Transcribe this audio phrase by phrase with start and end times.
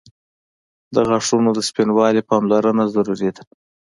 [0.95, 3.43] •د غاښونو د سپینوالي پاملرنه ضروري ده.